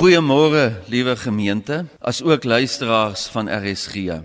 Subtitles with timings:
[0.00, 4.22] Goeiemôre, liewe gemeente, as ook luisteraars van RSG.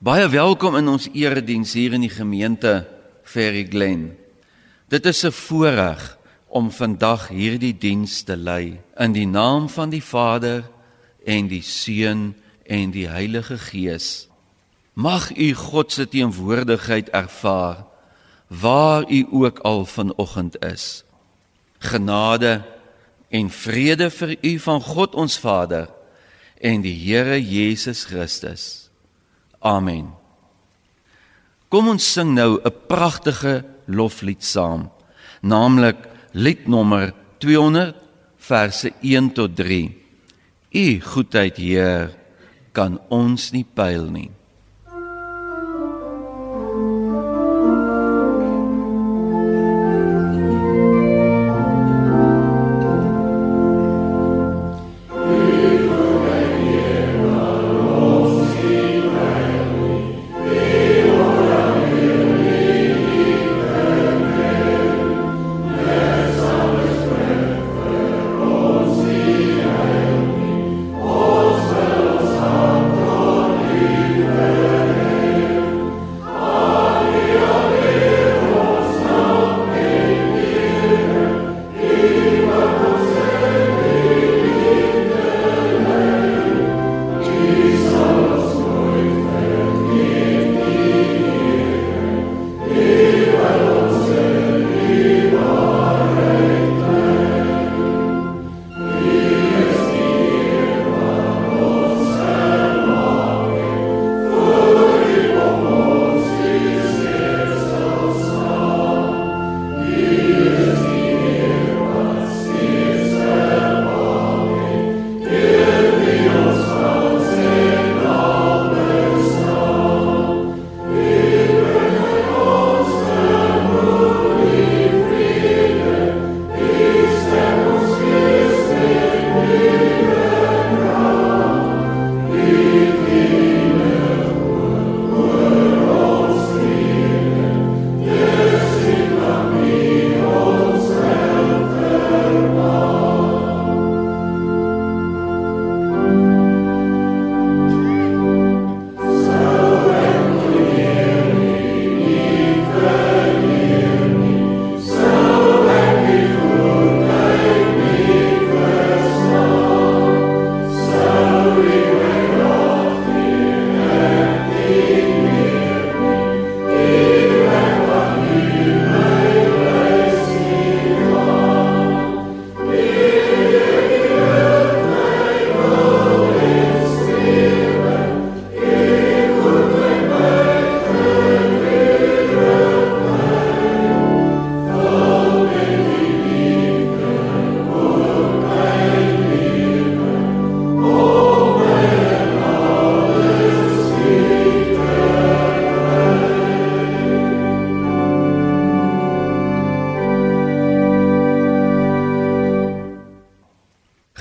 [0.00, 2.86] Baie welkom in ons erediens hier in die gemeente
[3.20, 4.16] Ferry Glen.
[4.88, 6.16] Dit is 'n voorreg
[6.48, 10.64] om vandag hierdie diens te lei in die naam van die Vader
[11.26, 12.34] en die Seun
[12.64, 14.28] en die Heilige Gees.
[14.94, 17.84] Mag u God se teenwoordigheid ervaar
[18.46, 21.04] waar u ook al vanoggend is.
[21.78, 22.75] Genade
[23.28, 25.88] en vrede vir u van God ons Vader
[26.60, 28.88] en die Here Jesus Christus.
[29.60, 30.12] Amen.
[31.68, 34.90] Kom ons sing nou 'n pragtige loflied saam,
[35.42, 35.96] naamlik
[36.32, 37.94] liednommer 200
[38.36, 39.90] verse 1 tot 3.
[40.70, 42.10] U goedheid, Heer,
[42.72, 44.35] kan ons nie pyl nie.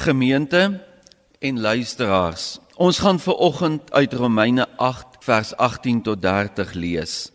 [0.06, 0.86] Gemeente
[1.40, 7.32] en luisteraars, ons gaan ver oggend uit Romeine 8 vers 18 tot 30 lees.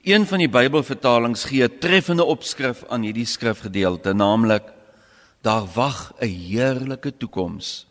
[0.00, 4.64] Een van die Bybelvertalings gee 'n treffende opskrif aan hierdie skrifgedeelte, naamlik
[5.42, 7.86] daar wag 'n heerlike toekoms.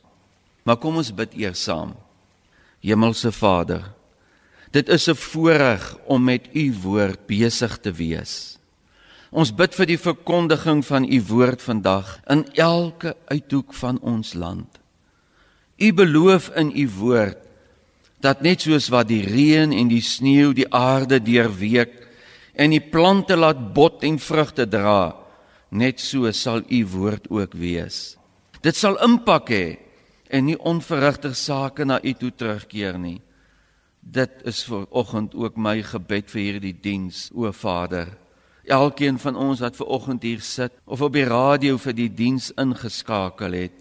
[0.63, 1.93] Maar kom ons bid eers saam.
[2.79, 3.93] Hemelse Vader,
[4.71, 8.54] dit is 'n voorreg om met u woord besig te wees.
[9.35, 14.79] Ons bid vir die verkondiging van u woord vandag in elke uithoek van ons land.
[15.75, 17.41] U beloof in u woord
[18.23, 21.99] dat net soos wat die reën en die sneeu die aarde deurweek
[22.55, 25.11] en die plante laat bot en vrugte dra,
[25.67, 28.15] net so sal u woord ook wees.
[28.63, 29.65] Dit sal impak hê
[30.31, 33.19] en nie onverrigte sake na u toe terugkeer nie.
[33.99, 38.15] Dit is vir oggend ook my gebed vir hierdie diens, o Vader.
[38.67, 42.51] Elkeen van ons wat ver oggend hier sit of op die radio vir die diens
[42.57, 43.75] ingeskakel het,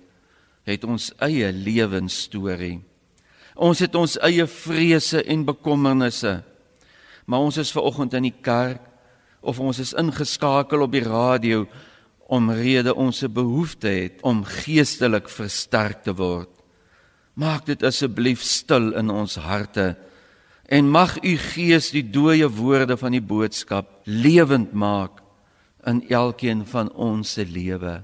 [0.65, 2.81] het ons eie lewensstorie.
[3.55, 6.43] Ons het ons eie vrese en bekommernisse.
[7.25, 8.83] Maar ons is ver oggend in die kerk
[9.45, 11.65] of ons is ingeskakel op die radio
[12.33, 16.49] omrede ons 'n behoefte het om geestelik versterk te word.
[17.35, 19.97] Maak dit asseblief stil in ons harte
[20.67, 25.21] en mag u gees die dooie woorde van die boodskap lewend maak
[25.85, 28.01] in elkeen van ons se lewe.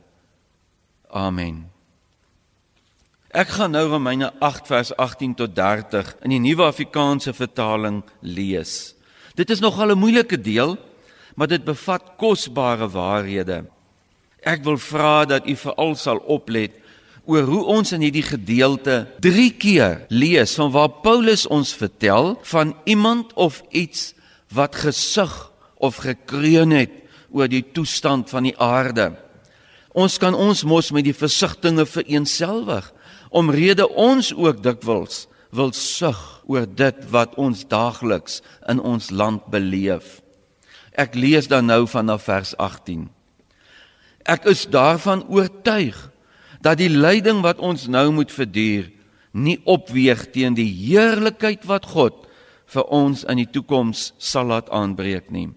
[1.08, 1.70] Amen.
[3.30, 8.94] Ek gaan nou Romeine 8 vers 18 tot 30 in die Nuwe Afrikaanse vertaling lees.
[9.38, 10.76] Dit is nogal 'n moeilike deel,
[11.36, 13.64] maar dit bevat kosbare waarhede.
[14.42, 16.72] Ek wil vra dat u veral sal oplet
[17.30, 22.74] oor hoe ons in hierdie gedeelte 3 keer lees van waar Paulus ons vertel van
[22.90, 24.12] iemand of iets
[24.50, 26.96] wat gesug of gekreun het
[27.30, 29.12] oor die toestand van die aarde.
[29.94, 32.90] Ons kan ons mos met die versigtinge vereenselwig
[33.30, 36.18] omrede ons ook dikwels wil sug
[36.50, 38.40] oor dit wat ons daagliks
[38.70, 40.18] in ons land beleef.
[40.98, 43.06] Ek lees dan nou vanaf vers 18.
[44.26, 46.10] Ek is daarvan oortuig
[46.60, 48.90] dat die lyding wat ons nou moet verduur
[49.32, 52.26] nie opweeg teen die heerlikheid wat God
[52.70, 55.50] vir ons in die toekoms sal laat aanbreek nie.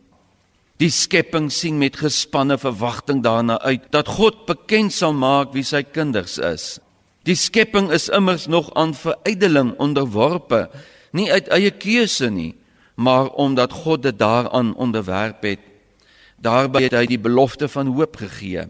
[0.81, 5.83] Die skepping sien met gespanne verwagting daarna uit dat God bekend sal maak wie sy
[5.85, 6.79] kinders is.
[7.23, 10.67] Die skepping is immers nog aan verydeling onderworpe,
[11.13, 12.51] nie uit eie keuse nie,
[12.95, 15.61] maar omdat God dit daaraan onderwerp het.
[16.43, 18.67] Daarby het hy die belofte van hoop gegee.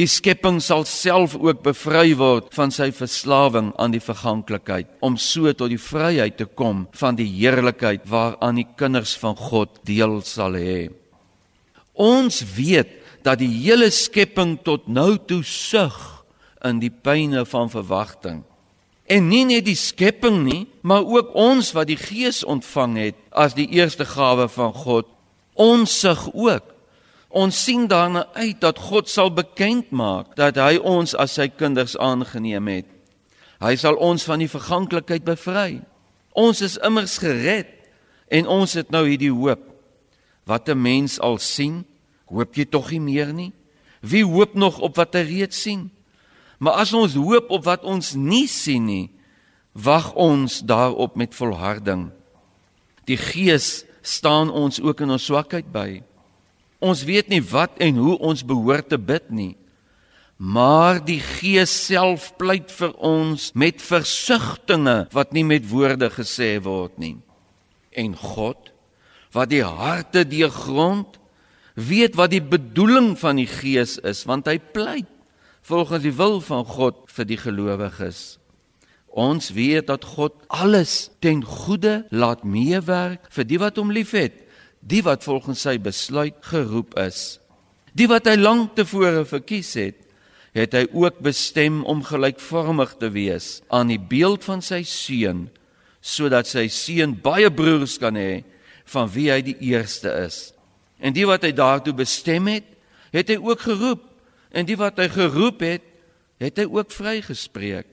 [0.00, 5.52] Die skepping sal self ook bevry word van sy verslawing aan die verganklikheid om so
[5.52, 10.56] tot die vryheid te kom van die heerlikheid waaraan die kinders van God deel sal
[10.56, 10.88] hê.
[11.92, 16.24] Ons weet dat die hele skepping tot nou toe sug
[16.64, 18.40] in die pyne van verwagting.
[19.12, 23.52] En nie net die skepping nie, maar ook ons wat die Gees ontvang het as
[23.58, 25.10] die eerste gawe van God,
[25.52, 26.71] ons sug ook.
[27.32, 31.96] Ons sien daarna uit dat God sal bekend maak dat hy ons as sy kinders
[31.96, 32.88] aangeneem het.
[33.62, 35.80] Hy sal ons van die verganklikheid bevry.
[36.36, 37.70] Ons is immers gered
[38.32, 39.64] en ons het nou hierdie hoop.
[40.44, 41.84] Wat 'n mens al sien,
[42.28, 43.52] hoop jy tog nie meer nie?
[44.02, 45.90] Wie hoop nog op wat hy reeds sien?
[46.58, 49.10] Maar as ons hoop op wat ons nie sien nie,
[49.72, 52.10] wag ons daarop met volharding.
[53.04, 56.02] Die Gees staan ons ook in ons swakheid by.
[56.82, 59.54] Ons weet nie wat en hoe ons behoort te bid nie.
[60.42, 66.98] Maar die Gees self pleit vir ons met versigtings wat nie met woorde gesê word
[66.98, 67.16] nie.
[67.94, 68.72] En God
[69.32, 71.16] wat die harte deurgrond,
[71.74, 75.08] weet wat die bedoeling van die Gees is, want hy pleit
[75.64, 78.36] volgens die wil van God vir die gelowiges.
[79.12, 84.34] Ons weet dat God alles ten goeie laat meewerk vir die wat hom liefhet,
[84.82, 87.38] die wat volgens sy besluit geroep is.
[87.96, 89.98] Die wat hy lank tevore verkies het,
[90.52, 95.46] het hy ook bestem om gelykvormig te wees aan die beeld van sy seun,
[96.02, 98.42] sodat sy seun baie broers kan hê
[98.92, 100.50] van wie hy die eerste is.
[101.00, 102.66] En die wat hy daartoe bestem het,
[103.14, 104.08] het hy ook geroep
[104.52, 105.84] En die wat hy geroep het,
[106.42, 107.88] het hy ook vrygespreek.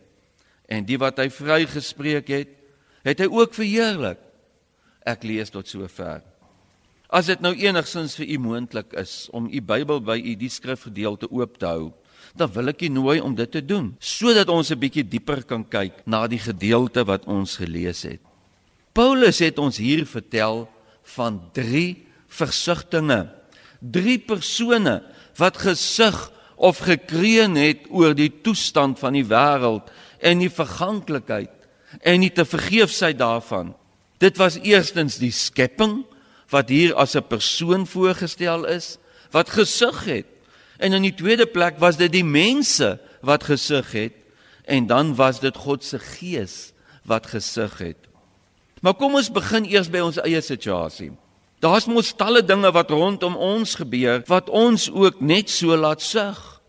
[0.69, 2.51] En die wat hy vrygespreek het,
[3.07, 4.19] het hy ook verheerlik.
[5.07, 6.19] Ek lees tot sover.
[7.09, 11.25] As dit nou enigsins vir u moontlik is om u Bybel by u die skrifgedeelte
[11.33, 11.87] oop te hou,
[12.37, 15.65] dan wil ek u nooi om dit te doen, sodat ons 'n bietjie dieper kan
[15.65, 18.21] kyk na die gedeelte wat ons gelees het.
[18.93, 20.69] Paulus het ons hier vertel
[21.15, 23.29] van drie versigtings,
[23.81, 25.01] drie persone
[25.37, 29.89] wat gesig of gekreun het oor die toestand van die wêreld
[30.21, 31.49] en die verganklikheid
[32.01, 33.73] en nie te vergeefsheid daarvan.
[34.19, 36.05] Dit was eerstens die skepping
[36.49, 38.97] wat hier as 'n persoon voorgestel is
[39.31, 40.25] wat gesug het.
[40.77, 44.13] En in die tweede plek was dit die mense wat gesug het
[44.65, 46.71] en dan was dit God se gees
[47.03, 47.97] wat gesug het.
[48.81, 51.11] Maar kom ons begin eers by ons eie situasie.
[51.59, 56.61] Daar's mos talle dinge wat rondom ons gebeur wat ons ook net so laat sug.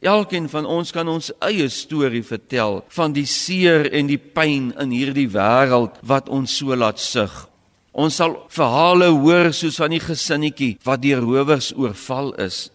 [0.00, 4.94] Elkeen van ons kan ons eie storie vertel van die seer en die pyn in
[4.94, 7.48] hierdie wêreld wat ons so laat sug.
[7.92, 12.70] Ons sal verhale hoor soos van die gesinnetjie wat deur rowers oorval is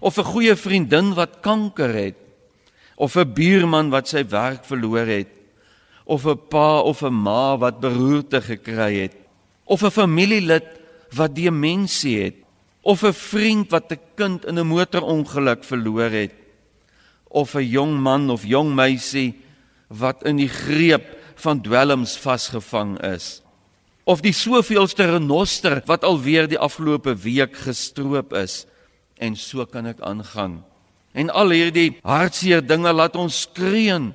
[0.00, 2.16] of 'n goeie vriendin wat kanker het
[2.96, 5.28] of 'n buurman wat sy werk verloor het
[6.04, 9.16] of 'n pa of 'n ma wat beroerte gekry het
[9.64, 10.66] of 'n familielid
[11.16, 12.36] wat demensie het
[12.82, 16.34] of 'n vriend wat 'n kind in 'n motorongeluk verloor het
[17.28, 19.34] of 'n jong man of jong meisie
[19.88, 23.42] wat in die greep van dwelms vasgevang is
[24.08, 28.62] of die soveelste renoster wat alweer die afgelope week gestroop is
[29.20, 30.62] en so kan ek aangaan
[31.18, 34.12] en al hierdie hartseer dinge laat ons skreeën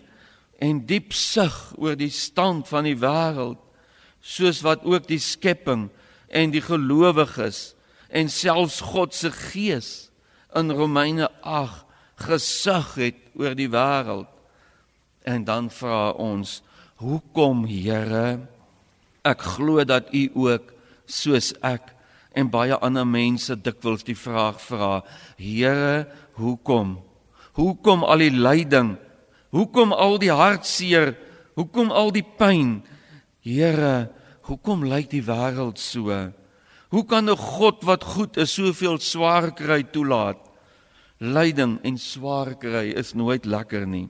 [0.64, 3.62] en diep sug oor die stand van die wêreld
[4.24, 5.90] soos wat ook die skepping
[6.34, 7.74] en die gelowiges
[8.14, 9.90] en selfs God se gees
[10.56, 11.84] in Romeine 8
[12.24, 14.30] gesag het oor die wêreld.
[15.26, 16.62] En dan vra ons,
[16.96, 18.48] "Hoekom, Here?"
[19.24, 20.74] Ek glo dat U ook
[21.08, 21.94] soos ek
[22.36, 25.04] en baie ander mense dikwels die vraag vra,
[25.38, 27.00] "Here, hoekom?
[27.54, 28.98] Hoekom al die lyding?
[29.52, 31.16] Hoekom al die hartseer?
[31.56, 32.84] Hoekom al die pyn?
[33.42, 34.10] Here,
[34.42, 36.34] hoekom lyk die wêreld so?"
[36.90, 40.38] Hoe kan 'n God wat goed is soveel swaar kry toelaat?
[41.20, 44.10] Lyding en swaar kry is nooit lekker nie.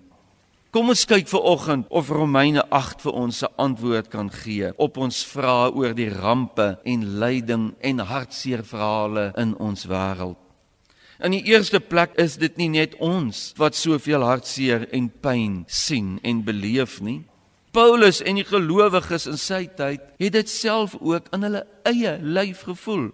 [0.74, 4.98] Kom ons kyk ver oggend of Romeine 8 vir ons 'n antwoord kan gee op
[4.98, 10.36] ons vrae oor die rampe en lyding en hartseer verhale in ons wêreld.
[11.20, 16.20] In die eerste plek is dit nie net ons wat soveel hartseer en pyn sien
[16.24, 17.22] en beleef nie.
[17.72, 22.62] Paulus en die gelowiges in sy tyd het dit self ook in hulle eie lyf
[22.66, 23.12] gevoel.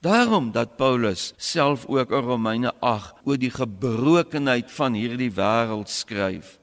[0.00, 6.60] Daarom dat Paulus self ook in Romeine 8 oor die gebrokenheid van hierdie wêreld skryf.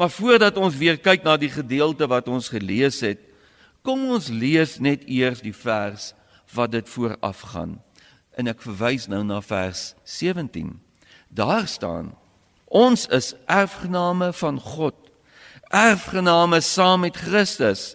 [0.00, 3.20] Maar voordat ons weer kyk na die gedeelte wat ons gelees het,
[3.84, 6.14] kom ons lees net eers die vers
[6.56, 7.76] wat dit voorafgaan.
[8.32, 10.72] En ek verwys nou na vers 17.
[11.28, 12.14] Daar staan:
[12.64, 14.96] Ons is erfgename van God
[15.70, 17.94] erfgename saam met Christus.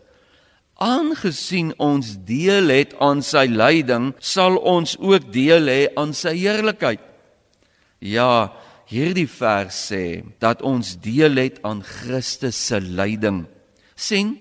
[0.76, 7.04] Aangesien ons deel het aan sy lyding, sal ons ook deel hê aan sy heerlikheid.
[8.04, 8.52] Ja,
[8.96, 13.46] hierdie vers sê dat ons deel het aan Christus se lyding.
[13.96, 14.38] sien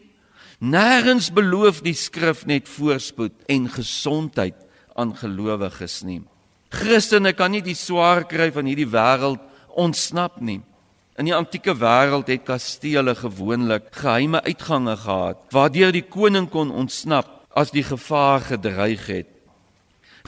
[0.65, 4.57] Nêrens beloof die skrif net voorspoed en gesondheid
[4.97, 6.23] aan gelowiges nie.
[6.73, 9.43] Christene kan nie die swaar kry van hierdie wêreld
[9.77, 10.63] ontsnap nie.
[11.19, 17.29] In die antieke wêreld het kastele gewoonlik geheime uitgange gehad waardeur die koning kon ontsnap
[17.55, 19.29] as die gevaar gedreig het.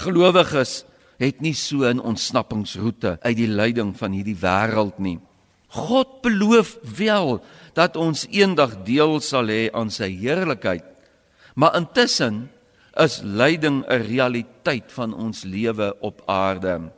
[0.02, 0.84] Gelowiges
[1.18, 5.18] het nie so 'n ontsnappingsroete uit die lyding van hierdie wêreld nie.
[5.68, 7.42] God beloof wel
[7.74, 10.84] dat ons eendag deel sal hê aan sy heerlikheid.
[11.54, 12.50] Maar intussen
[12.94, 16.92] is lyding 'n realiteit van ons lewe op aarde.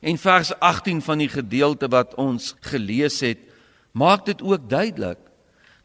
[0.00, 3.38] En vers 18 van die gedeelte wat ons gelees het,
[3.92, 5.18] maak dit ook duidelik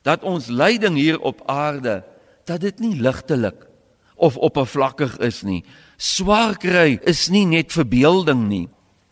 [0.01, 2.03] dat ons lyding hier op aarde
[2.43, 3.67] dat dit nie ligtelik
[4.15, 5.63] of oppervlakkig is nie.
[5.97, 8.67] Swaar kry is nie net verbeelding nie.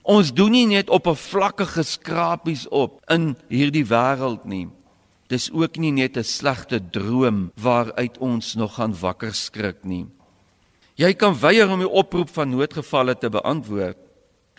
[0.06, 4.68] Ons doen nie net oppervlakkige skrapies op in hierdie wêreld nie.
[5.30, 10.06] Dis ook nie net 'n slegte droom waaruit ons nog gaan wakker skrik nie.
[10.96, 13.98] Jy kan weier om die oproep van noodgevalle te beantwoord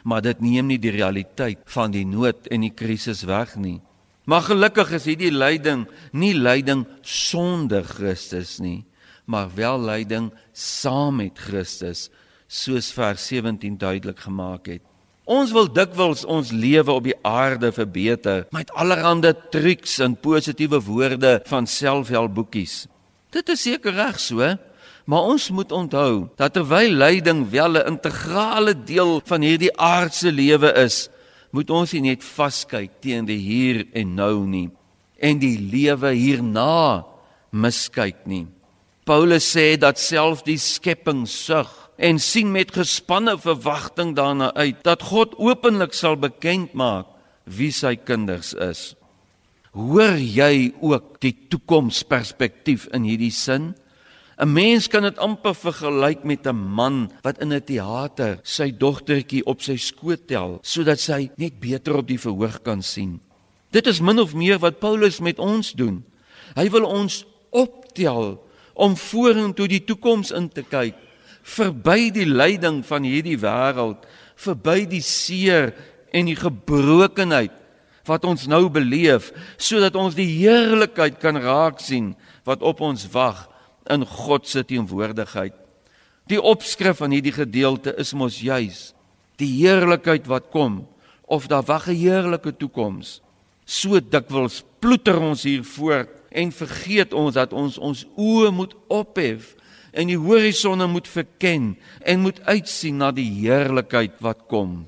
[0.07, 3.81] maar dit neem nie die realiteit van die nood en die krisis weg nie.
[4.27, 8.85] Maar gelukkig is hierdie lyding nie lyding sonder Christus nie,
[9.27, 12.09] maar wel lyding saam met Christus,
[12.47, 14.83] soos vers 17 duidelik gemaak het.
[15.27, 21.41] Ons wil dikwels ons lewe op die aarde verbeter met allerlei triks en positiewe woorde
[21.51, 22.87] van selfhelpboekies.
[23.35, 24.55] Dit is seker reg so,
[25.07, 30.73] Maar ons moet onthou dat terwyl lyding wel 'n integrale deel van hierdie aardse lewe
[30.75, 31.09] is,
[31.51, 34.71] moet ons nie net vaskyk teen die hier en nou nie
[35.19, 37.07] en die lewe hierna
[37.51, 38.47] miskyk nie.
[39.07, 45.05] Paulus sê dat self die skepping sug en sien met gespanne verwagting daarna uit dat
[45.07, 47.07] God openlik sal bekend maak
[47.47, 48.97] wie sy kinders is.
[49.77, 53.77] Hoor jy ook die toekomsperspektief in hierdie sin?
[54.43, 59.47] 'n Mens kan dit amper vergelyk met 'n man wat in 'n teater sy dogtertjie
[59.47, 63.21] op sy skoot tel sodat sy net beter op die verhoog kan sien.
[63.71, 66.05] Dit is min of meer wat Paulus met ons doen.
[66.57, 68.43] Hy wil ons optel
[68.77, 70.97] om vorentoe die toekoms in te kyk,
[71.47, 74.05] verby die lyding van hierdie wêreld,
[74.37, 75.73] verby die seer
[76.13, 77.55] en die gebrokenheid
[78.07, 82.13] wat ons nou beleef, sodat ons die heerlikheid kan raak sien
[82.47, 83.47] wat op ons wag
[83.91, 85.55] in God se teenwoordigheid.
[86.31, 88.93] Die opskrif van hierdie gedeelte is mos juis
[89.41, 90.85] die heerlikheid wat kom
[91.27, 93.21] of daar wag 'n heerlike toekoms.
[93.65, 99.55] So dikwels ploeter ons hier voort en vergeet ons dat ons ons oë moet ophef
[99.97, 101.73] en die horisonne moet verken
[102.05, 104.85] en moet uitsien na die heerlikheid wat kom.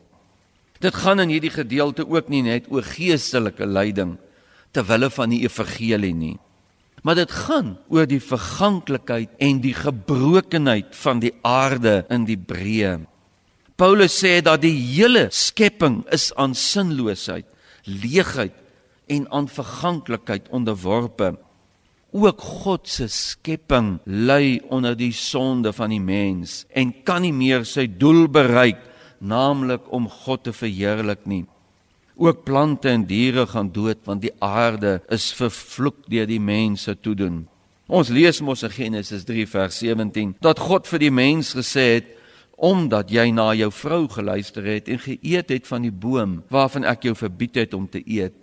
[0.85, 4.19] Dit gaan in hierdie gedeelte ook nie net oor geestelike lyding
[4.77, 6.37] ter wille van die evangelie nie.
[7.03, 12.99] Maar dit gaan oor die verganklikheid en die gebrokenheid van die aarde in die breë.
[13.79, 17.47] Paulus sê dat die hele skepping is aan sinloosheid,
[17.87, 18.57] leegheid
[19.09, 21.35] en aan verganklikheid onderworpe.
[22.13, 27.67] Ook God se skepping ly onder die sonde van die mens en kan nie meer
[27.69, 28.81] sy doel bereik,
[29.21, 31.45] naamlik om God te verheerlik nie.
[32.17, 37.45] Ook plante en diere gaan dood want die aarde is vervloek deur die mense toedoen.
[37.89, 42.15] Ons lees mos in Genesis 3 vers 17 dat God vir die mens gesê het
[42.59, 47.07] omdat jy na jou vrou geluister het en geëet het van die boom waarvan ek
[47.07, 48.35] jou verbied het om te eet,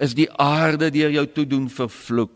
[0.00, 2.32] is die aarde deur jou toedoen vervloek.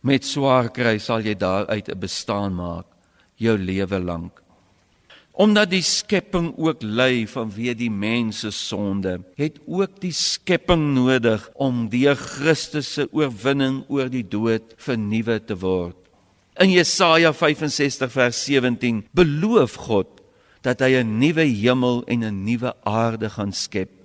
[0.00, 2.86] Met swaar kry sal jy daaruit 'n bestaan maak
[3.36, 4.42] jou lewe lank.
[5.38, 11.50] Omdat die skepping ook ly vanweë die mens se sonde, het ook die skepping nodig
[11.54, 15.96] om deur Christus se oorwinning oor die dood vernuwe te word.
[16.58, 20.08] In Jesaja 65 vers 17 beloof God
[20.62, 23.97] dat hy 'n nuwe hemel en 'n nuwe aarde gaan skep.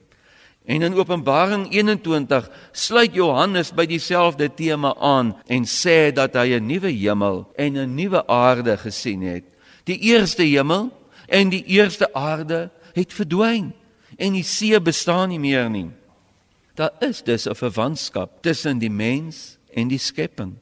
[0.66, 6.66] En in Openbaring 21 sluit Johannes by dieselfde tema aan en sê dat hy 'n
[6.66, 9.44] nuwe hemel en 'n nuwe aarde gesien het.
[9.84, 10.92] Die eerste hemel
[11.28, 13.74] en die eerste aarde het verdwyn
[14.18, 15.92] en die see bestaan nie meer nie.
[16.76, 20.54] Daar is dus 'n verwantskap tussen die mens en die skepping.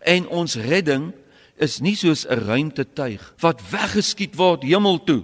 [0.00, 1.12] En ons redding
[1.56, 5.22] is nie soos 'n ruimtetuig wat weggeskiet word hemel toe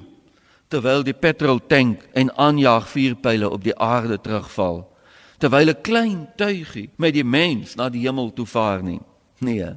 [0.71, 4.87] terwyl die petroltank en aanjaag vuurpyle op die aarde terugval.
[5.39, 9.01] Terwyl 'n klein tuigie met die mens na die hemel toe vaar nie.
[9.41, 9.77] Nee.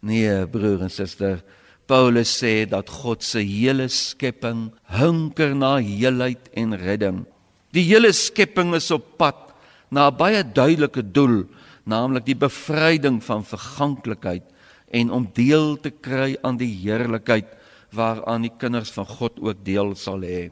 [0.00, 1.42] Nee, broer en suster,
[1.86, 7.24] Paulus sê dat God se hele skepping hunker na heelheid en redding.
[7.72, 9.54] Die hele skepping is op pad
[9.90, 11.44] na 'n baie duidelike doel,
[11.84, 14.42] naamlik die bevryding van verganklikheid
[14.90, 17.46] en om deel te kry aan die heerlikheid
[17.94, 20.50] waaraan die kinders van God ook deel sal hê.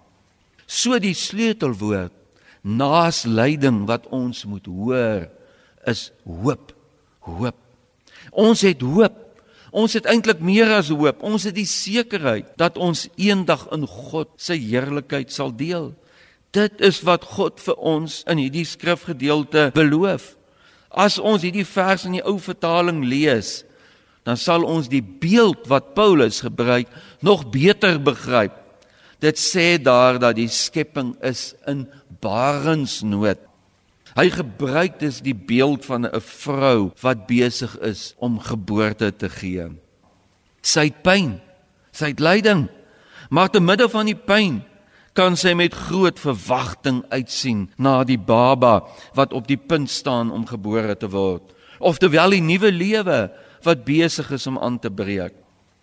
[0.67, 2.15] So die sleutelwoord
[2.63, 5.27] naas lyding wat ons moet hoor
[5.89, 6.75] is hoop.
[7.25, 7.57] Hoop.
[8.37, 9.17] Ons het hoop
[9.71, 11.23] Ons het eintlik meer as hoop.
[11.23, 15.93] Ons het die sekerheid dat ons eendag in God se heerlikheid sal deel.
[16.51, 20.35] Dit is wat God vir ons in hierdie skrifgedeelte beloof.
[20.91, 23.61] As ons hierdie vers in die ou vertaling lees,
[24.27, 28.53] dan sal ons die beeld wat Paulus gebruik nog beter begryp.
[29.21, 31.85] Dit sê daar dat die skepping is in
[32.21, 33.39] barensnood.
[34.17, 39.69] Hy gebruik dus die beeld van 'n vrou wat besig is om geboorte te gee.
[40.63, 41.41] Sy het pyn,
[41.93, 42.69] sy het lyding,
[43.31, 44.65] maar te midde van die pyn
[45.13, 48.83] kan sy met groot verwagting uitsien na die baba
[49.15, 51.43] wat op die punt staan om gebore te word,
[51.79, 53.31] of terwyl die nuwe lewe
[53.63, 55.35] wat besig is om aan te breek.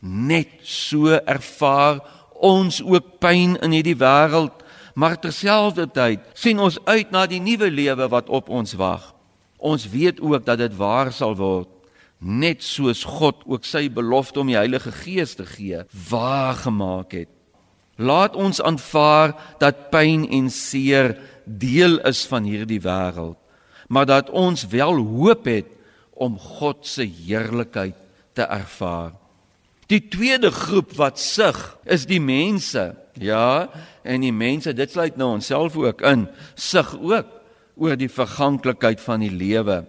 [0.08, 2.00] Net so ervaar
[2.38, 4.64] ons ook pyn in hierdie wêreld
[4.98, 9.12] maar terselfdertyd sien ons uit na die nuwe lewe wat op ons wag.
[9.58, 11.70] Ons weet ook dat dit waar sal word,
[12.18, 17.30] net soos God ook sy belofte om die Heilige Gees te gee waar gemaak het.
[17.98, 21.14] Laat ons aanvaar dat pyn en seer
[21.46, 23.38] deel is van hierdie wêreld,
[23.90, 25.70] maar dat ons wel hoop het
[26.18, 27.98] om God se heerlikheid
[28.34, 29.14] te ervaar.
[29.88, 32.92] Die tweede groep wat sug is die mense.
[33.18, 33.70] Ja,
[34.04, 36.28] en die mense, dit sluit nou onsself ook in,
[36.60, 37.30] sug ook
[37.78, 39.86] oor die verganklikheid van die lewe.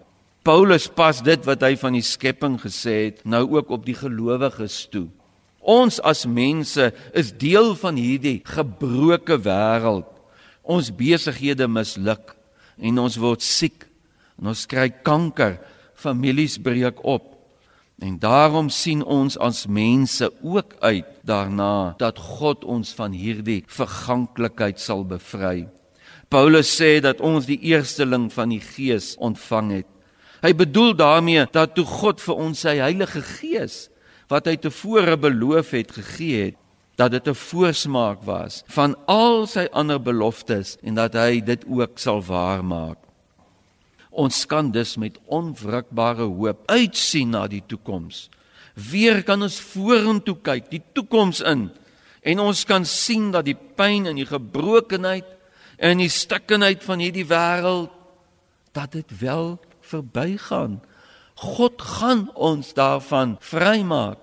[0.46, 4.86] Paulus pas dit wat hy van die skepping gesê het, nou ook op die gelowiges
[4.92, 5.08] toe.
[5.60, 10.08] Ons as mense is deel van hierdie gebroke wêreld.
[10.62, 12.32] Ons besighede misluk
[12.78, 13.84] en ons word siek
[14.38, 15.58] en ons kry kanker,
[15.98, 17.37] families breek op.
[17.98, 24.78] En daarom sien ons as mense ook uit daarna dat God ons van hierdie verganklikheid
[24.80, 25.66] sal bevry.
[26.28, 29.88] Paulus sê dat ons die eersteling van die Gees ontvang het.
[30.44, 33.88] Hy bedoel daarmee dat toe God vir ons sy Heilige Gees
[34.30, 36.58] wat hy tevore beloof het gegee het,
[36.98, 41.98] dat dit 'n voorsmaak was van al sy ander beloftes en dat hy dit ook
[41.98, 42.98] sal waarmaak.
[44.18, 48.26] Ons kan dus met onwrikbare hoop uitsien na die toekoms.
[48.74, 51.68] Weer kan ons vorentoe kyk, die toekoms in
[52.28, 55.26] en ons kan sien dat die pyn en die gebrokenheid
[55.78, 57.94] en die stikkenheid van hierdie wêreld
[58.74, 59.54] dat dit wel
[59.86, 60.80] verbygaan.
[61.38, 64.18] God gaan ons daarvan vrymaak.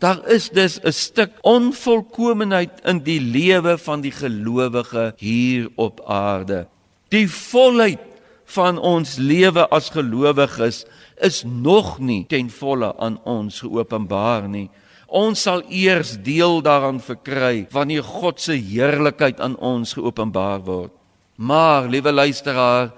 [0.00, 6.68] Daar is dus 'n stuk onvolkomenheid in die lewe van die gelowige hier op aarde.
[7.08, 8.15] Die volheid
[8.46, 10.84] van ons lewe as gelowiges
[11.22, 14.68] is nog nie ten volle aan ons geopenbaar nie.
[15.06, 20.92] Ons sal eers deel daaraan verkry wanneer God se heerlikheid aan ons geopenbaar word.
[21.36, 22.90] Maar liewe luisteraar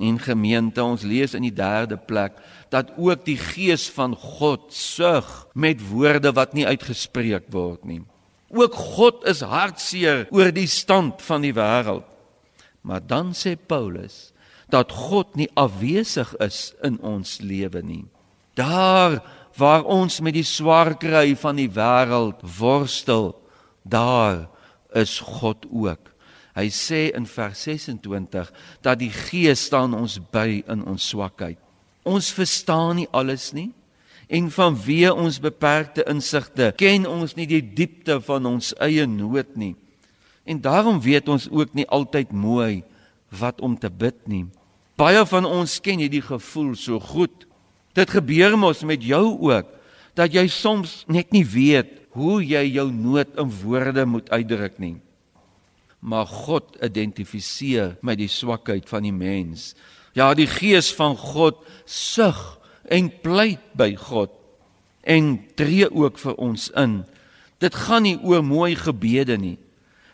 [0.00, 2.38] en gemeente, ons lees in die derde plek
[2.72, 8.00] dat ook die gees van God sug met woorde wat nie uitgespreek word nie.
[8.52, 12.08] Ook God is hartseer oor die stand van die wêreld.
[12.82, 14.31] Maar dan sê Paulus
[14.72, 18.04] dat God nie afwesig is in ons lewe nie.
[18.56, 19.20] Daar
[19.56, 23.34] waar ons met die swaar kry van die wêreld worstel,
[23.84, 24.46] daar
[24.96, 26.08] is God ook.
[26.56, 28.48] Hy sê in vers 26
[28.84, 31.60] dat die Gees staan ons by in ons swakheid.
[32.04, 33.70] Ons verstaan nie alles nie
[34.32, 39.74] en vanweë ons beperkte insigte ken ons nie die diepte van ons eie nood nie.
[40.48, 42.82] En daarom weet ons ook nie altyd mooi
[43.32, 44.44] wat om te bid nie.
[45.00, 47.46] Baie van ons ken hierdie gevoel so goed.
[47.96, 49.68] Dit gebeur mos met jou ook
[50.16, 54.98] dat jy soms net nie weet hoe jy jou nood in woorde moet uitdruk nie
[56.02, 59.72] maar God identifiseer met die swakheid van die mens.
[60.18, 62.40] Ja, die gees van God sug
[62.90, 64.34] en pleit by God
[65.06, 67.02] en tree ook vir ons in.
[67.62, 69.56] Dit gaan nie oor mooi gebede nie,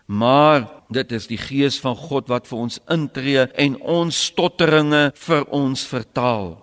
[0.09, 5.45] maar dit is die gees van God wat vir ons intree en ons stotteringe vir
[5.53, 6.55] ons vertaal.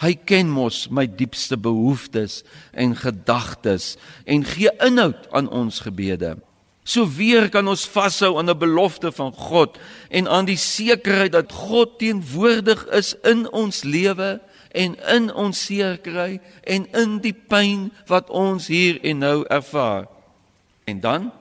[0.00, 2.42] Hy ken mos my diepste behoeftes
[2.76, 3.94] en gedagtes
[4.28, 6.36] en gee inhoud aan ons gebede.
[6.84, 9.78] So weer kan ons vashou aan 'n belofte van God
[10.10, 14.40] en aan die sekerheid dat God teenwoordig is in ons lewe
[14.72, 20.08] en in ons seerkry en in die pyn wat ons hier en nou ervaar.
[20.84, 21.32] En dan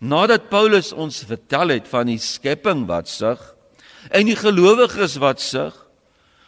[0.00, 3.40] nadat Paulus ons vertel het van die skepping wat sug
[4.10, 5.76] en die gelowiges wat sug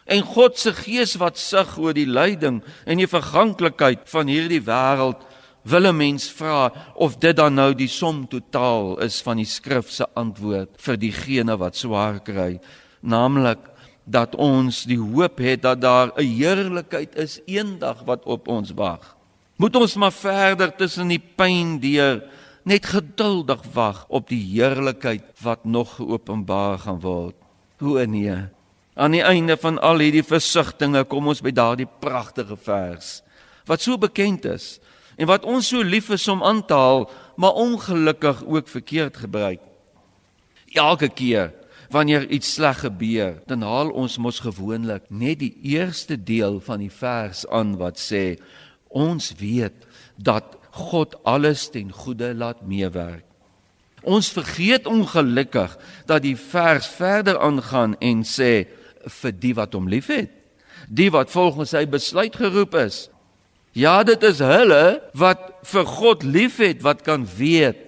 [0.08, 5.20] en God se gees wat sug oor die lyding en die verganklikheid van hierdie wêreld
[5.62, 9.90] wil 'n mens vra of dit dan nou die som totaal is van die skrif
[9.90, 12.60] se antwoord vir diegene wat swaar kry,
[13.00, 13.58] naamlik
[14.04, 19.16] dat ons die hoop het dat daar 'n heerlikheid is eendag wat op ons wag.
[19.56, 22.22] Moet ons maar verder tussen die pyn deur
[22.68, 27.36] net geduldig wag op die heerlikheid wat nog geopenbaar gaan word.
[27.78, 28.36] Hoe nee.
[28.94, 33.20] Aan die einde van al hierdie versigtings kom ons by daardie pragtige vers
[33.66, 34.78] wat so bekend is
[35.16, 37.04] en wat ons so lief is om aan te haal,
[37.36, 39.60] maar ongelukkig ook verkeerd gebruik.
[40.72, 41.52] Elke keer
[41.92, 46.90] wanneer iets sleg gebeur, dan haal ons mos gewoonlik net die eerste deel van die
[46.90, 48.38] vers aan wat sê
[48.88, 49.84] ons weet
[50.16, 53.26] dat God alles ten goeie laat meewerk.
[54.02, 55.74] Ons vergeet ongelukkig
[56.08, 58.66] dat die vers verder aangaan en sê
[59.20, 60.32] vir die wat hom liefhet,
[60.88, 63.06] die wat volgens sy besluit geroep is.
[63.78, 67.78] Ja, dit is hulle wat vir God liefhet wat kan weet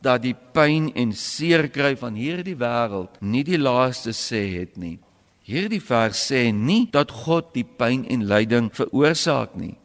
[0.00, 4.96] dat die pyn en seer kry van hierdie wêreld nie die laaste sê het nie.
[5.44, 9.76] Hierdie vers sê nie dat God die pyn en lyding veroorsaak nie.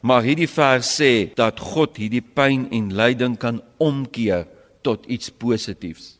[0.00, 4.46] Maar hierdie vers sê dat God hierdie pyn en lyding kan omkeer
[4.86, 6.16] tot iets positiefs.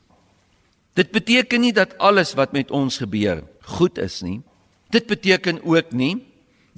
[0.98, 4.40] Dit beteken nie dat alles wat met ons gebeur goed is nie.
[4.90, 6.16] Dit beteken ook nie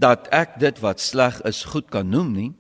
[0.01, 2.51] dat ek dit wat sleg is goed kan noem nie.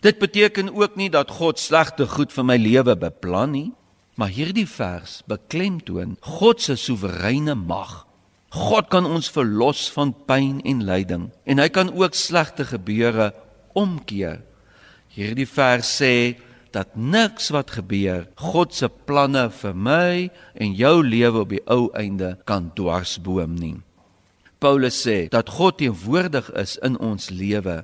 [0.00, 3.70] Dit beteken ook nie dat God slegte goed vir my lewe beplan nie,
[4.16, 8.06] maar hierdie vers beklemtoon God se soewereine mag.
[8.50, 13.30] God kan ons verlos van pyn en lyding en hy kan ook slegte gebeure
[13.74, 14.40] omkeer.
[15.10, 16.38] Hierdie vers sê
[16.70, 21.90] dat niks wat gebeur God se planne vir my en jou lewe op die ou
[21.98, 23.78] einde kan dwarsboom nie.
[24.60, 27.80] Paulus sê dat God teenwoordig is in ons lewe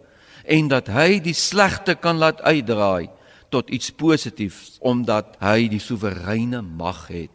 [0.47, 3.09] en dat hy die slegte kan laat uitdraai
[3.51, 7.33] tot iets positiefs omdat hy die soewereine mag het.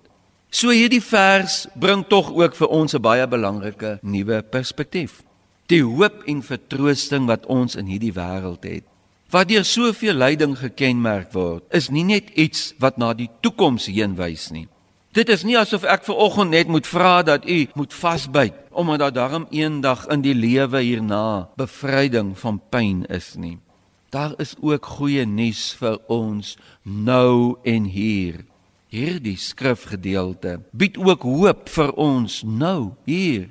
[0.52, 5.24] So hierdie vers bring tog ook vir ons 'n baie belangrike nuwe perspektief.
[5.72, 8.84] Die hoop en vertroosting wat ons in hierdie wêreld het,
[9.32, 14.18] wat deur soveel lyding gekenmerk word, is nie net iets wat na die toekoms heen
[14.20, 14.68] wys nie.
[15.16, 19.00] Dit is nie asof ek ver oggend net moet vra dat u moet vasbyt omdat
[19.00, 23.58] daar darm eendag in die lewe hierna bevryding van pyn is nie.
[24.12, 28.44] Daar is ook goeie nuus vir ons nou en hier.
[28.92, 33.48] Hierdie skrifgedeelte bied ook hoop vir ons nou hier.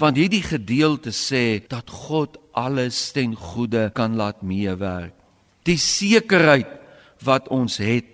[0.00, 5.14] Want hierdie gedeelte sê dat God alles ten goeie kan laat meewerk.
[5.64, 6.70] Die sekerheid
[7.24, 8.10] wat ons het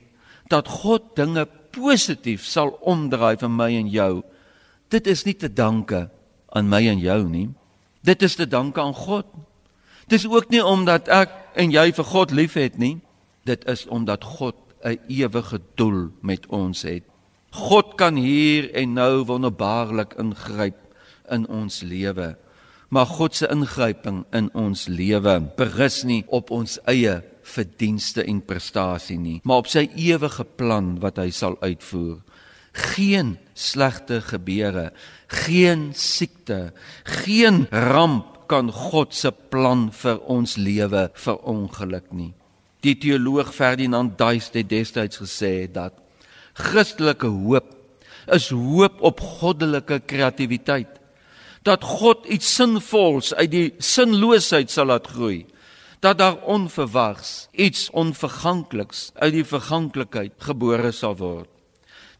[0.50, 4.22] dat God dinge positief sal omdraai vir my en jou.
[4.90, 6.08] Dit is nie te danke
[6.50, 7.48] aan my en jou nie.
[8.02, 9.26] Dit is te danke aan God.
[10.10, 12.98] Dis ook nie omdat ek en jy vir God liefhet nie.
[13.46, 17.04] Dit is omdat God 'n ewige doel met ons het.
[17.50, 20.76] God kan hier en nou wonderbaarlik ingryp
[21.32, 22.34] in ons lewe.
[22.90, 29.18] Maar God se ingryping in ons lewe berus nie op ons eie verdienste en prestasie
[29.18, 32.18] nie, maar op sy ewige plan wat hy sal uitvoer.
[32.94, 34.90] Geen slegte gebeure,
[35.46, 36.70] geen siekte,
[37.24, 42.32] geen ramp kan God se plan vir ons lewe verongeluk nie.
[42.82, 45.94] Die teoloog Ferdinand Duis het destyds gesê dat
[46.58, 47.76] Christelike hoop
[48.34, 50.99] is hoop op goddelike kreatiwiteit.
[51.62, 55.46] Dat God iets sinvols uit die sinloosheid sal laat groei.
[56.00, 61.48] Dat daar onverwags iets onvergankliks uit die verganklikheid gebore sal word.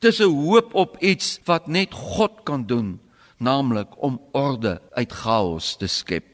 [0.01, 3.01] Dis 'n hoop op iets wat net God kan doen,
[3.37, 6.25] naamlik om orde uit chaos te skep.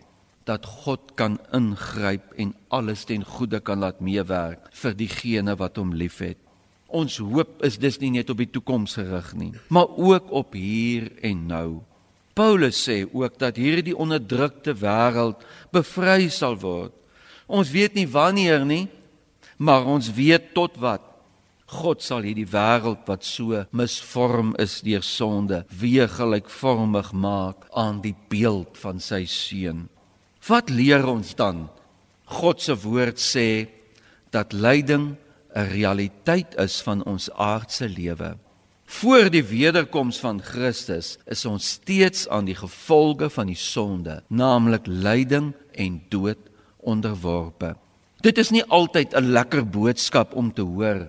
[0.44, 5.94] Dat God kan ingryp en alles ten goeie kan laat meewerk vir diegene wat hom
[5.94, 6.36] liefhet.
[6.86, 11.10] Ons hoop is dus nie net op die toekoms gerig nie, maar ook op hier
[11.22, 11.82] en nou.
[12.36, 15.40] Paulus sê ook dat hierdie onderdrukte wêreld
[15.72, 16.92] bevry sal word.
[17.48, 18.84] Ons weet nie wanneer nie,
[19.56, 21.00] maar ons weet tot wat.
[21.66, 28.14] God sal hierdie wêreld wat so misvorm is deur sonde weer gelykvormig maak aan die
[28.28, 29.86] beeld van sy seun.
[30.46, 31.66] Wat leer ons dan?
[32.28, 33.66] God se woord sê
[34.30, 35.16] dat lyding
[35.56, 38.36] 'n realiteit is van ons aardse lewe.
[38.86, 44.86] Voor die wederkoms van Christus is ons steeds aan die gevolge van die sonde, naamlik
[44.86, 46.38] lyding en dood
[46.86, 47.74] onderworpe.
[48.22, 51.08] Dit is nie altyd 'n lekker boodskap om te hoor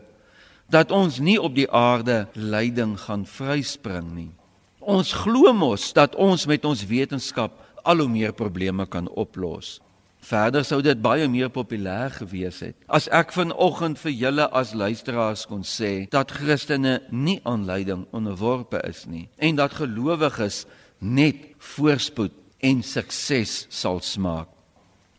[0.69, 4.31] dat ons nie op die aarde lyding gaan vryspring nie.
[4.79, 7.51] Ons glo mos dat ons met ons wetenskap
[7.83, 9.79] al hoe meer probleme kan oplos.
[10.19, 15.45] Verder sou dit baie meer populêr gewees het as ek vanoggend vir julle as luisteraars
[15.47, 20.65] kon sê dat Christene nie aan lyding onderworpe is nie en dat gelowiges
[20.99, 24.49] net voorspoed en sukses sal smaak.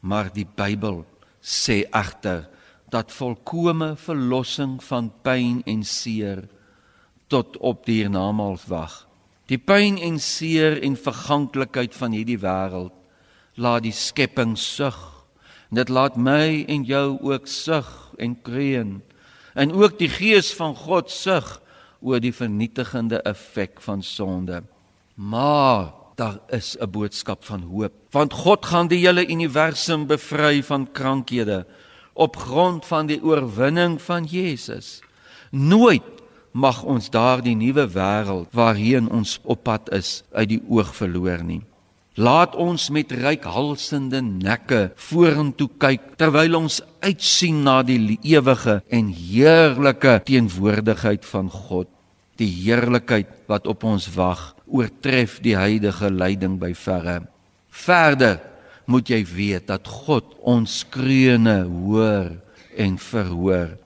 [0.00, 1.04] Maar die Bybel
[1.42, 2.46] sê egter
[2.90, 6.46] dat volkomme verlossing van pyn en seer
[7.28, 9.04] tot op die hiernamaals wag.
[9.48, 12.94] Die pyn en seer en verganklikheid van hierdie wêreld
[13.58, 14.96] laat die skepping sug.
[15.70, 18.98] En dit laat my en jou ook sug en kreun.
[19.54, 21.58] En ook die gees van God sug
[22.00, 24.62] oor die vernietigende effek van sonde.
[25.14, 30.92] Maar daar is 'n boodskap van hoop, want God gaan die hele universum bevry van
[30.92, 31.66] krankhede
[32.12, 35.00] op grond van die oorwinning van Jesus.
[35.50, 36.02] Nooit
[36.50, 41.62] mag ons daardie nuwe wêreld waarheen ons op pad is uit die oog verloor nie.
[42.18, 50.16] Laat ons met rykhalsende nekke vorentoe kyk terwyl ons uitsien na die ewige en heerlike
[50.26, 51.86] teenwoordigheid van God.
[52.42, 57.20] Die heerlikheid wat op ons wag, oortref die huidige lyding by verre.
[57.70, 58.42] Verder
[58.90, 62.34] moet jy weet dat God ons skreeune hoor
[62.74, 63.76] en verhoor.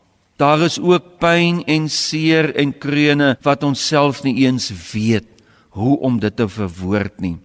[0.41, 5.29] Daar is ook pyn en seer en kreune wat ons self nie eens weet
[5.77, 7.37] hoe om dit te verwoord nie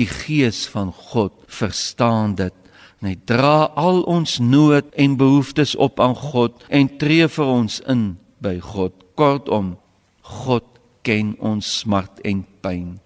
[0.00, 2.54] die gees van God verstaan dit.
[3.00, 8.04] Hy dra al ons nood en behoeftes op aan God en tree vir ons in
[8.44, 8.96] by God.
[9.16, 9.74] Kortom,
[10.20, 10.66] God
[11.04, 12.98] ken ons smart en pyn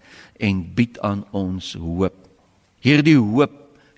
[0.42, 2.16] en bied aan ons hoop.
[2.85, 3.54] Hierdie hoop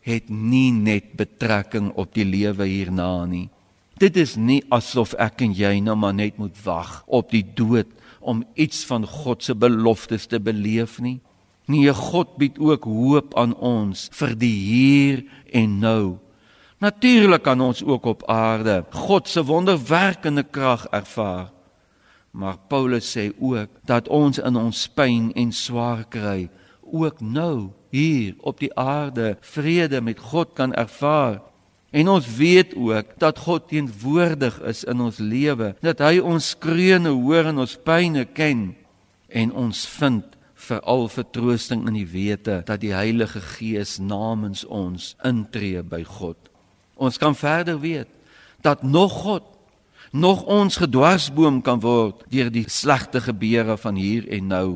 [0.07, 3.49] het nie net betrekking op die lewe hierna nie.
[3.97, 7.89] Dit is nie asof ek en jy nou maar net moet wag op die dood
[8.21, 11.19] om iets van God se beloftes te beleef nie.
[11.67, 16.19] Nee, God bied ook hoop aan ons vir die hier en nou.
[16.79, 21.51] Natuurlik kan ons ook op aarde God se wonderwerkende krag ervaar.
[22.31, 26.51] Maar Paulus sê ook dat ons in ons pyn en swaar kry
[26.87, 31.41] ook nou hier op die aarde vrede met God kan ervaar.
[31.91, 37.15] En ons weet ook dat God teenwoordig is in ons lewe, dat hy ons skreeune
[37.17, 38.75] hoor en ons pyne ken
[39.33, 40.36] en ons vind
[40.67, 46.39] veral vertroosting in die wete dat die Heilige Gees namens ons intree by God.
[46.97, 48.11] Ons kan verder weet
[48.65, 49.53] dat nog God
[50.17, 54.69] nog ons gedwarsboom kan word deur die slegte gebeure van hier en nou.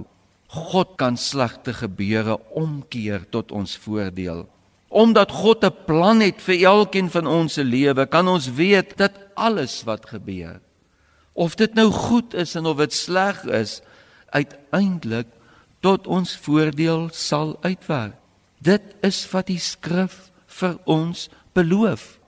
[0.51, 4.49] God kan slegte gebeure omkeer tot ons voordeel.
[4.91, 9.13] Omdat God 'n plan het vir elkeen van ons se lewe, kan ons weet dat
[9.35, 10.61] alles wat gebeur,
[11.33, 13.81] of dit nou goed is en of dit sleg is,
[14.31, 15.27] uiteindelik
[15.81, 18.17] tot ons voordeel sal uitwerk.
[18.61, 20.29] Dit is wat die skrif
[20.61, 22.19] vir ons beloof.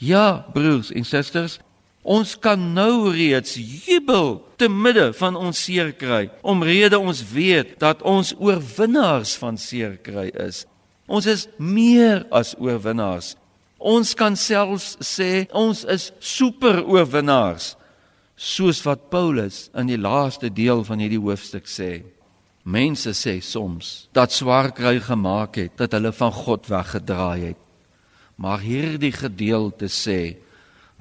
[0.00, 1.58] Ja, broers en susters,
[2.02, 8.02] ons kan nou reeds jubel te midde van ons seer kry, omrede ons weet dat
[8.02, 10.64] ons oorwinnaars van seer kry is.
[11.06, 13.36] Ons is meer as oorwinnaars.
[13.78, 17.74] Ons kan selfs sê ons is super oorwinnaars
[18.42, 22.00] soos wat Paulus in die laaste deel van hierdie hoofstuk sê.
[22.62, 27.60] Mense sê soms dat swaar kry gemaak het dat hulle van God weggedraai het.
[28.38, 30.36] Maar hierdie gedeelte sê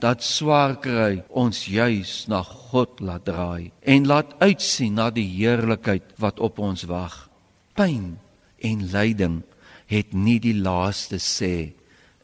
[0.01, 6.17] dat swaar kry ons juis na God laat draai en laat uitsien na die heerlikheid
[6.17, 7.29] wat op ons wag.
[7.77, 8.17] Pyn
[8.57, 9.41] en lyding
[9.85, 11.73] het nie die laaste sê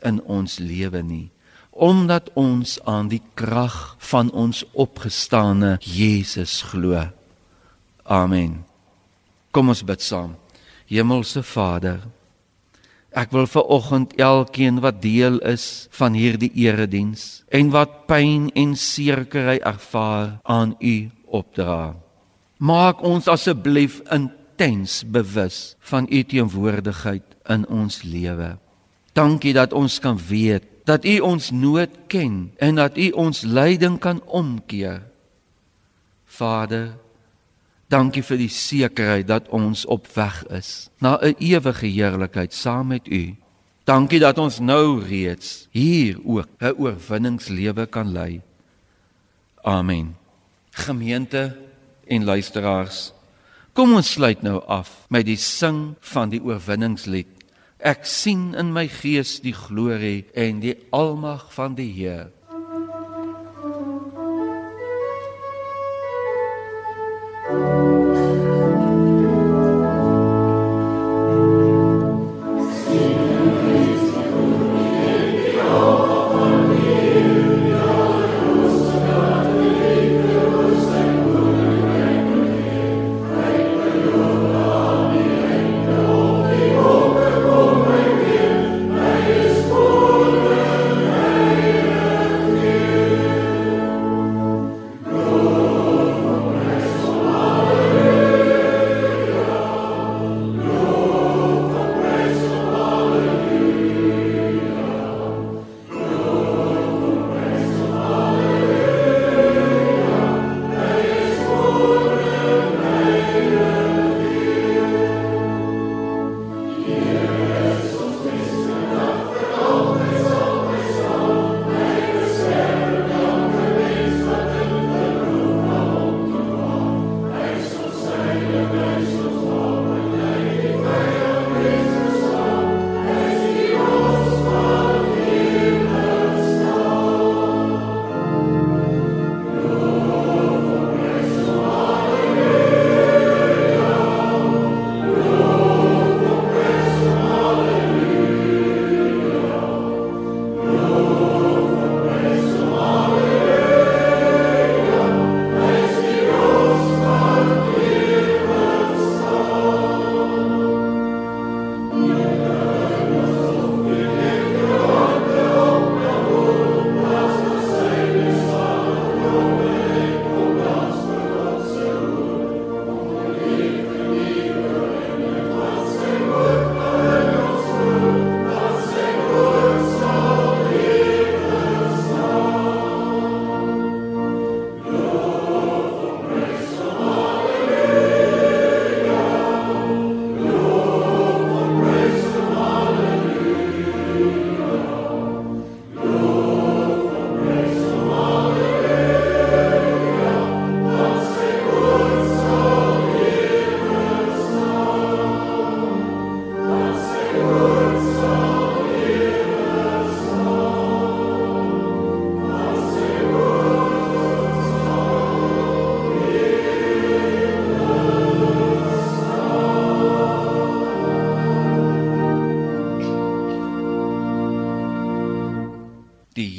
[0.01, 1.27] in ons lewe nie
[1.77, 7.05] omdat ons aan die krag van ons opgestane Jesus glo.
[8.03, 8.63] Amen.
[9.57, 10.35] Kom ons bid saam.
[10.85, 12.03] Hemelse Vader,
[13.09, 18.75] ek wil ver oggend elkeen wat deel is van hierdie erediens en wat pyn en
[18.77, 20.95] seerkry ervaar aan U
[21.39, 21.97] opdra.
[22.61, 28.53] Maak ons asseblief intens bewus van U teenwoordigheid in ons lewe.
[29.17, 33.97] Dankie dat ons kan weet dat U ons nood ken en dat U ons lyding
[33.97, 35.01] kan omkeer.
[36.29, 36.93] Vader,
[37.87, 43.07] dankie vir die sekerheid dat ons op weg is na 'n ewige heerlikheid saam met
[43.07, 43.35] U.
[43.83, 48.41] Dankie dat ons nou reeds hier ook 'n oorwinningslewe kan lei.
[49.63, 50.15] Amen.
[50.71, 51.57] Gemeente
[52.07, 53.13] en luisteraars,
[53.73, 57.27] kom ons sluit nou af met die sing van die oorwinningslied.
[57.77, 62.31] Ek sien in my gees die glorie en die almag van die Heer.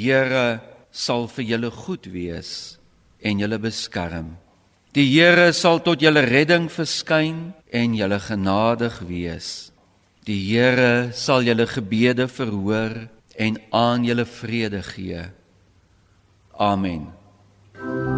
[0.09, 2.79] Here sal vir julle goed wees
[3.21, 4.37] en julle beskerm.
[4.97, 9.71] Die Here sal tot julle redding verskyn en julle genadig wees.
[10.25, 13.05] Die Here sal julle gebede verhoor
[13.37, 15.29] en aan julle vrede gee.
[16.59, 17.13] Amen.
[17.79, 18.18] Thank you.